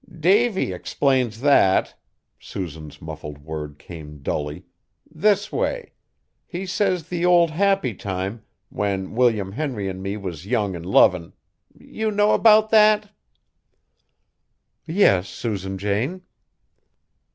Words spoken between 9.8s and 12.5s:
an' me was young an' lovin', you know